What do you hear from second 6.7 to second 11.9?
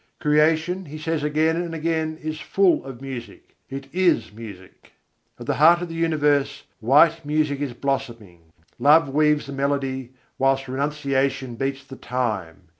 "white music is blossoming": love weaves the melody, whilst renunciation beats